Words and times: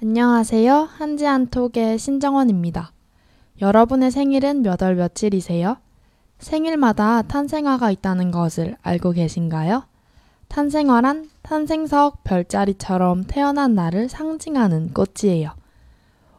안녕하세요. 0.00 0.90
한지한톡의 0.92 1.98
신정원입니다. 1.98 2.92
여러분의 3.60 4.12
생일은 4.12 4.62
몇 4.62 4.80
월 4.80 4.94
며칠이세요? 4.94 5.78
생일마다 6.38 7.22
탄생화가 7.22 7.90
있다는 7.90 8.30
것을 8.30 8.76
알고 8.82 9.10
계신가요? 9.10 9.82
탄생화란 10.46 11.28
탄생석 11.42 12.22
별자리처럼 12.22 13.24
태어난 13.24 13.74
날을 13.74 14.08
상징하는 14.08 14.94
꽃이에요. 14.94 15.50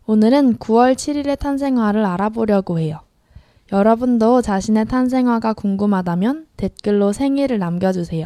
오늘은 0.06 0.56
9월 0.60 0.94
7일의 0.96 1.38
탄생화를 1.38 2.06
알아보려고 2.06 2.80
해요. 2.80 3.02
여러분도 3.74 4.42
자신의 4.42 4.86
탄생화가 4.86 5.52
궁금하다면 5.52 6.48
댓글로 6.56 7.12
생일을 7.12 7.60
남겨주세요. 7.60 8.26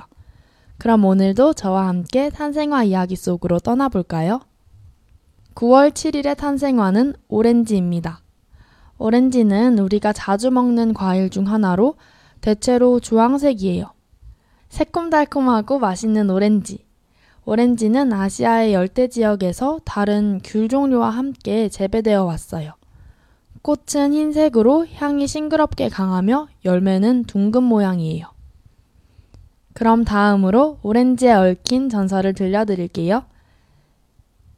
그럼 0.77 1.05
오늘도 1.05 1.53
저와 1.53 1.87
함께 1.87 2.29
탄생화 2.29 2.83
이야기 2.83 3.15
속으로 3.15 3.57
떠나볼까요? 3.57 4.39
9월 5.55 5.91
7일의 5.91 6.35
탄생화는 6.35 7.13
오렌지입니다. 7.27 8.21
오렌지는 8.97 9.79
우리가 9.79 10.13
자주 10.13 10.49
먹는 10.51 10.93
과일 10.93 11.29
중 11.29 11.47
하나로 11.47 11.95
대체로 12.41 12.99
주황색이에요. 12.99 13.91
새콤달콤하고 14.69 15.79
맛있는 15.79 16.29
오렌지. 16.29 16.85
오렌지는 17.45 18.13
아시아의 18.13 18.73
열대 18.73 19.09
지역에서 19.09 19.79
다른 19.85 20.39
귤 20.43 20.69
종류와 20.69 21.09
함께 21.09 21.69
재배되어 21.69 22.23
왔어요. 22.23 22.73
꽃은 23.61 24.13
흰색으로 24.13 24.87
향이 24.87 25.27
싱그럽게 25.27 25.89
강하며 25.89 26.47
열매는 26.65 27.25
둥근 27.25 27.63
모양이에요. 27.63 28.27
그럼 29.73 30.03
다음으로 30.03 30.79
오렌지에 30.83 31.33
얽힌 31.33 31.89
전설을 31.89 32.33
들려드릴게요. 32.33 33.23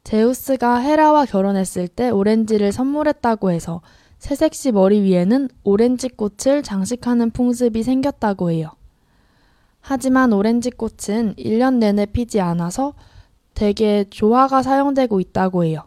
제우스가 0.06 0.76
헤라와 0.76 1.24
결혼했을 1.24 1.88
때 1.88 2.10
오렌지를 2.10 2.70
선물했다고 2.70 3.50
해서 3.50 3.80
새색시 4.20 4.70
머리 4.70 5.00
위에는 5.00 5.48
오렌지 5.64 6.08
꽃을 6.08 6.62
장식하는 6.62 7.32
풍습이 7.32 7.82
생겼다고 7.82 8.52
해요. 8.52 8.70
하지만 9.80 10.32
오렌지 10.32 10.70
꽃은 10.70 11.34
1년 11.34 11.78
내내 11.78 12.06
피지 12.06 12.40
않아서 12.40 12.94
대개 13.54 14.04
조화가 14.08 14.62
사용되고 14.62 15.18
있다고 15.18 15.64
해요. 15.64 15.80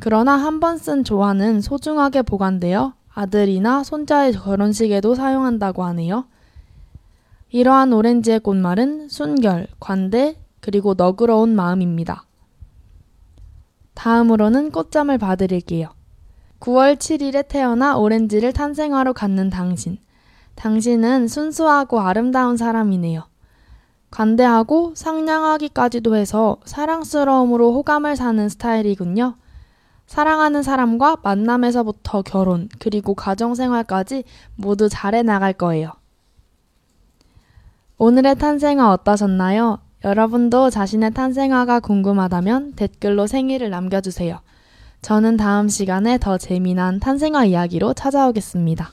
그러나 0.00 0.32
한 0.32 0.58
번 0.58 0.76
쓴 0.78 1.04
조화는 1.04 1.60
소중하게 1.60 2.22
보관되어 2.22 2.94
아들이나 3.14 3.84
손자의 3.84 4.32
결혼식에도 4.32 5.14
사용한다고 5.14 5.84
하네요. 5.84 6.26
이러한 7.50 7.92
오렌지의 7.92 8.40
꽃말은 8.40 9.10
순결, 9.10 9.68
관대, 9.78 10.38
그리고 10.58 10.94
너그러운 10.94 11.54
마음입니다. 11.54 12.24
다음으로는 13.94 14.70
꽃잠을 14.70 15.18
봐드릴게요. 15.18 15.88
9월 16.60 16.96
7일에 16.96 17.48
태어나 17.48 17.96
오렌지를 17.96 18.52
탄생화로 18.52 19.12
갖는 19.14 19.50
당신. 19.50 19.98
당신은 20.54 21.28
순수하고 21.28 22.00
아름다운 22.00 22.56
사람이네요. 22.56 23.24
관대하고 24.10 24.92
상냥하기까지도 24.94 26.14
해서 26.16 26.58
사랑스러움으로 26.64 27.72
호감을 27.72 28.14
사는 28.14 28.48
스타일이군요. 28.48 29.36
사랑하는 30.06 30.62
사람과 30.62 31.16
만남에서부터 31.22 32.22
결혼, 32.22 32.68
그리고 32.78 33.14
가정생활까지 33.14 34.24
모두 34.56 34.88
잘해 34.90 35.22
나갈 35.22 35.54
거예요. 35.54 35.92
오늘의 37.96 38.36
탄생화 38.36 38.92
어떠셨나요? 38.92 39.78
여러분도 40.04 40.70
자신의 40.70 41.12
탄생화가 41.12 41.80
궁금하다면 41.80 42.72
댓글로 42.74 43.26
생일을 43.26 43.70
남겨주세요. 43.70 44.40
저는 45.00 45.36
다음 45.36 45.68
시간에 45.68 46.18
더 46.18 46.38
재미난 46.38 47.00
탄생화 47.00 47.44
이야기로 47.44 47.94
찾아오겠습니다. 47.94 48.90